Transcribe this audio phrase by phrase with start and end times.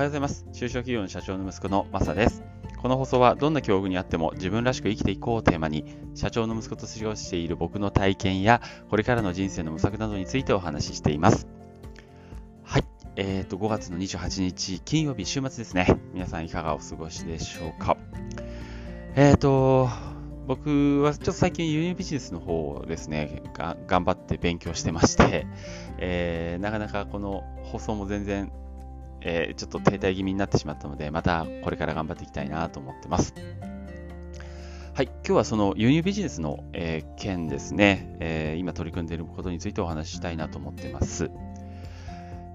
[0.00, 0.46] はようございます。
[0.54, 2.42] 中小企業の社長の息子のマサです。
[2.78, 5.84] この放送はどんな境遇にあっても自分らしく生きていこうをテーマに、
[6.14, 11.46] 社長の息子と過ごしている僕の体験や、これからの人生の模索などについてお話ししています。
[12.62, 12.84] はい。
[13.16, 15.86] え、ー、と、5月の28日、金曜日、週末ですね。
[16.14, 17.98] 皆さんいかがお過ごしでしょうか。
[19.16, 19.90] えっ、ー、と、
[20.46, 23.42] 僕はちょっと最近輸入ビジネスの方をですね、
[23.86, 25.46] 頑張って勉強してまして、
[25.98, 28.50] えー、なかなかこの放送も全然
[29.22, 33.34] えー、ちょっと停滞気味になってしまったので、またこれから頑張っていきたいなと思ってます。
[34.94, 41.30] はい、今日はその輸入ビジネスの、えー、件ですね、えー、今取り組んでいることについてお話ししたいなと思ってます。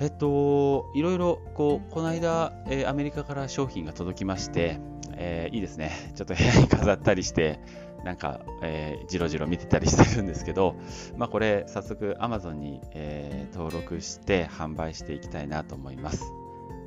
[0.00, 4.78] えっと、いろいろ、こう、この間、えー、アメリカから商品が届きまして、
[5.12, 5.92] えー、いいですね。
[6.16, 7.60] ちょっと部屋に飾ったりして、
[8.04, 10.74] なんか、えー、じろじろ見てたりしてるんですけど、
[11.16, 16.24] まあ、これ、早速 Amazon に、えー、登録して販売していきたいなと思います。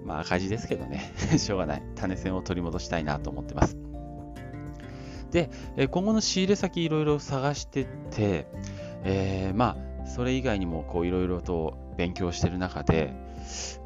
[0.07, 1.83] まあ赤字ですけどね、 しょうがない。
[1.95, 3.77] 種銭を取り戻したいなと思ってます。
[5.31, 5.49] で、
[5.91, 8.47] 今後の仕入れ先いろいろ探してて、
[9.03, 13.13] えー、まあ、それ以外にもこういろいろと勉強してる中で、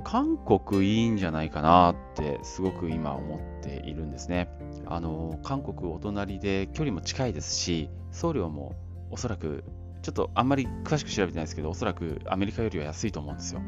[0.03, 4.49] 韓国いいんじゃないかなってすごく今思っているんですね。
[4.85, 8.75] あの、韓国お隣で距離も近いですし、送料も
[9.09, 9.63] おそらく、
[10.03, 13.61] ちょっとあんまり詳しく調べてないですけど、おそらくアメリカよりは安いと思うんですよ。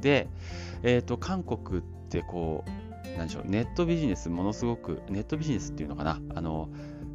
[0.00, 0.28] で、
[0.86, 6.68] えーと、韓国ってこう、なんでしょう、ネットビジネス、ものすごく、ネットビジネスっていうのかな、あの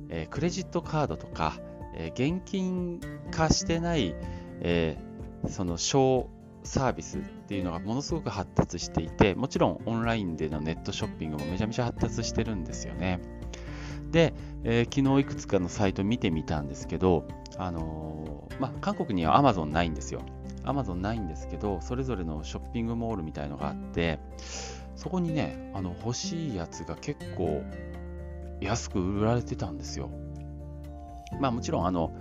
[0.09, 1.55] えー、クレジットカードとか、
[1.95, 2.99] えー、現金
[3.31, 4.13] 化してない、
[4.59, 6.29] えー、その小
[6.63, 13.21] サービスっていうのがものすごく発達していて、もちろんオンラインでのネットショッピングもめちゃめちゃ発達してるんですよね。
[14.11, 14.33] で、
[14.65, 17.25] えー、昨日いくつかのサイト見てみたんですけど、
[17.57, 20.21] あのー、まあ、韓国には Amazon ないんですよ。
[20.63, 24.19] アマゾンないんですけど、それぞれのショッピングモールみたいのがあって、
[24.95, 27.63] そこにね、あの欲しいやつが結構
[28.59, 30.09] 安く売られてたんですよ。
[31.39, 32.13] まあもちろん、あの、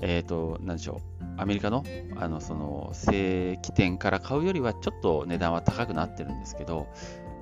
[0.00, 1.84] えっ、ー、と、なんでしょう、アメリカの、
[2.16, 6.86] あの、その、正規店から買うよりはちょっと値段は高くなってるんですけど、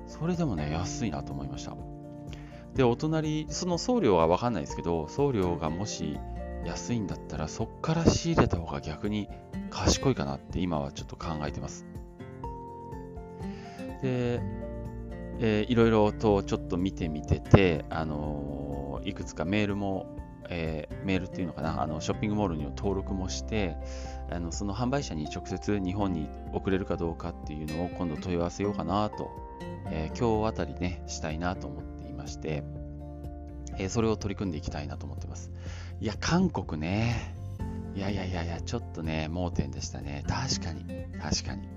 [0.07, 1.75] それでもね、安いなと思いました。
[2.75, 6.19] で、お隣、その送料はわかんないですけど、送料がもし
[6.65, 9.27] 安いんだったら、そっから仕入れた方が逆に
[9.69, 11.85] 賢いかなって今はちょっと考えてます。
[14.01, 14.41] で、
[15.39, 20.17] えー、いろいろとちょっと見てみてて、あのー、いくつかメールも、
[20.49, 23.77] えー、メールっていうのかな、あのショッピングモールに登録もして、
[24.29, 29.31] あのその販売者に直接日本に送れるかどうかっていうのを今度問い合わせようかなと、
[29.89, 32.63] えー、今日あたりね、したいなと思っていまして、
[33.79, 35.51] え、それを取り組んでいきたいなと思ってます。
[36.01, 37.35] いや、韓国ね、
[37.95, 40.23] いやいやいやいや、ちょっとね、盲点でしたね。
[40.27, 40.85] 確かに、
[41.21, 41.67] 確かに。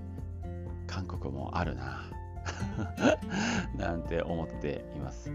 [0.87, 2.10] 韓国もあるな。
[3.76, 5.31] なんて思っています。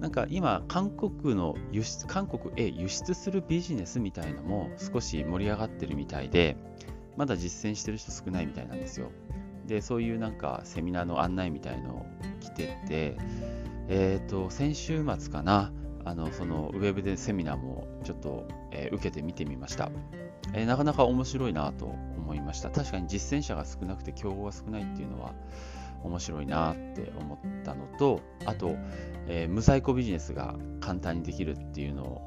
[0.00, 6.56] なんか今、韓国の輸出、韓国へ輸出するビジネスみたいのも少し盛り上がってるみたいで、
[7.16, 9.10] まだ実践してる人少ないみたいなんですよ。
[9.66, 12.06] で、そういうなんかセミナーの案内みたいのを
[12.40, 13.16] 来てて、
[13.88, 15.72] えっ、ー、と、先週末かな、
[16.08, 19.90] あのそのウェブでセミナーもちょっと、えー、受けてみてみました、
[20.54, 22.70] えー、なかなか面白いなと思いました。
[22.70, 25.34] 確かに実践者が少なくて競合が少ないっていうのは
[26.02, 28.76] 面白いなって思ったのとあと、
[29.26, 32.22] えー、無在庫ビジネスが簡単にできるっていうの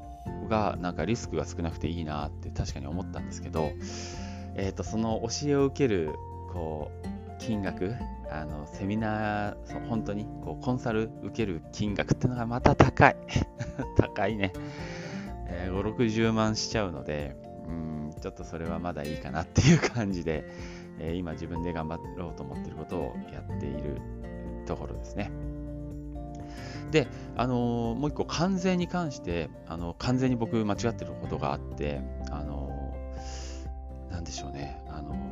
[0.48, 3.72] がなんかリスクが少なくていいなって確かに思ったんですけど、
[4.54, 6.12] えーと、その教えを受ける
[6.52, 7.96] こう金額
[8.30, 13.16] あのセミナーそ本当にこうコンサル受ける金額ってのがまた高い。
[13.96, 14.52] 高いね、
[15.46, 17.36] えー、5、60万しちゃうので、
[17.66, 20.44] うん、ちょっとそれはまだいいかなっていう感じで、
[20.98, 24.00] えー、今自分で頑張ろうと思ってることをやっている
[24.66, 25.30] ところですね。
[26.92, 35.31] で、あのー、もう一個、関税に関して、あの完全に僕間違ってることがあって、あのー、なんでしょうね、あの、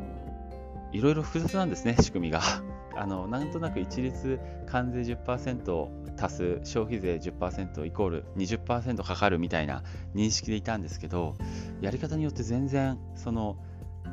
[0.93, 2.41] いろいろ複雑なんですね、仕組みが。
[2.97, 5.89] あのなんとなく一律関税10%
[6.21, 9.85] 足す消費税10%イコール20%かかるみたいな
[10.15, 11.35] 認識でいたんですけど
[11.81, 13.57] やり方によって全然その、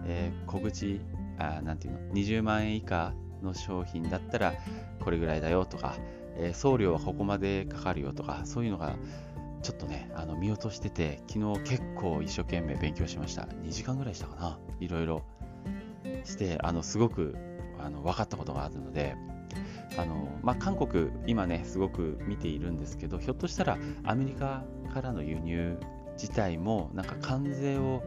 [0.06, 1.02] えー、小口
[1.38, 4.54] あなんていうの20万円以下の商品だったら
[5.02, 5.96] これぐらいだよとか、
[6.38, 8.96] えー、送料はここまでかかるよとかそういうのが
[9.64, 15.24] ちょっとねあの見落としてて昨日結構一生懸命勉強しました2時間ぐらいしたかないろいろ
[16.26, 17.36] してあのすごく
[17.80, 19.16] あの分かったことがあるので
[19.98, 24.64] あのまあ、韓国、今ね、すごく見ているんですけど、ひょっとしたらアメリカ
[24.94, 25.78] からの輸入
[26.14, 28.04] 自体も、なんか関税を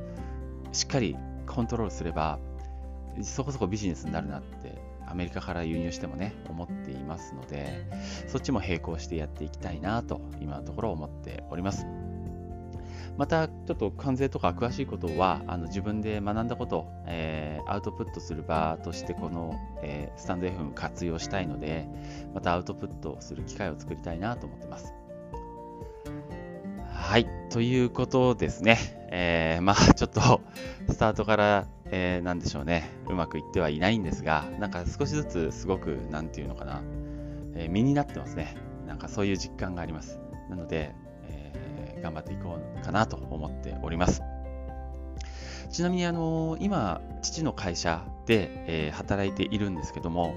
[0.72, 1.16] しっかり
[1.46, 2.38] コントロールすれば、
[3.22, 7.84] そこそこビジネスになるなってアメリカから輸入してもね、思っていますので、
[8.28, 11.86] そっちも並行してやっていきたいなと、今のところ思っております。
[13.16, 21.86] また、ちょっと関税とか詳しいことは、あの自分で学んだことを、えー、アウトプットする場として、この、えー、スタンド FM 活用したいので、
[22.34, 24.94] またアウトプットする機会を作りたいなと思ってます。
[26.92, 28.78] はい、ということですね。
[29.10, 30.40] えー、まあ、ちょっと、
[30.88, 36.82] スタートから、えー、でしょうね、うまくいってはいないんですが、なんか少しずつすごく、なんていうのかな、
[37.54, 38.56] えー、身になってますね。
[38.86, 40.20] なんかそういう実感があります。
[40.48, 40.94] なので、
[42.00, 44.22] 頑張っていこうかなと思っております。
[45.70, 50.34] ちなみに、あの今、父の会社で、え、働いているんですけども、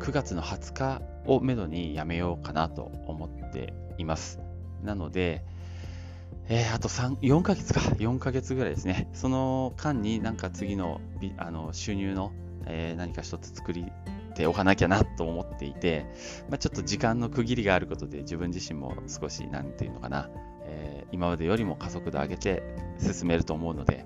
[0.00, 4.40] 9月の20日をめどに辞めようかなと思っています。
[4.82, 5.42] なので、
[6.48, 9.08] えー、あと3、4ヶ月か、4ヶ月ぐらいですね。
[9.14, 11.00] その間になんか次の
[11.38, 12.32] あの収入の、
[12.66, 13.90] えー、何か一つ作り
[14.36, 16.06] ておかなきゃなと思っていて、
[16.48, 20.28] まあ、ちょっと時間の区切りがあることで自分自身も少し、なんていうのかな、
[20.66, 22.62] えー、今までよりも加速度上げて
[22.98, 24.04] 進めると思うので、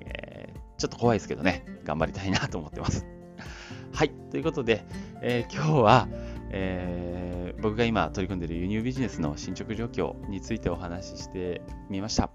[0.00, 3.06] えー、ちょっと怖いですけどね、頑張りたいなと思ってます。
[3.92, 4.84] はい、ということで、
[5.20, 6.08] えー、今日は、
[6.50, 12.30] えー、僕が今取り組んでいる輸入ビジネスの進捗状況についてお話ししてみました。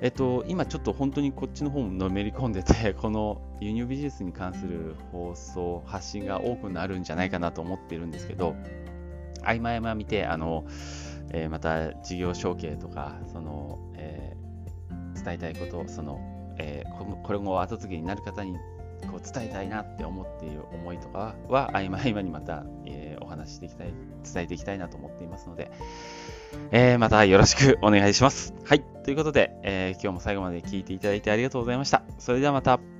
[0.00, 8.56] えっと、今ちょっと本当にこっちの方ものめり込んでて、 この輸入ビジネスに関する放送、発信が多くなるんじゃないかなと思っているんですけど、
[9.42, 10.64] 合間合間見て、あの、
[11.32, 16.20] えー、また事業承継とか、その、えー、伝えたいこと、その、
[16.58, 18.56] えー、これ後後継ぎになる方に
[19.04, 23.92] こう伝えたいなって思っている思いとかは合間合間にまた、え、お話ししていきたい、
[24.32, 25.70] 伝えていきたいなと思っていますので、
[26.70, 28.54] え、またよろしくお願いします。
[28.64, 28.82] はい。
[29.04, 32.02] ということで、え、今日も最後まで聞いていただいてありがとうございました。
[32.18, 32.93] それではまた。